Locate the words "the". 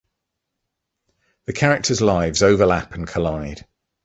1.45-1.53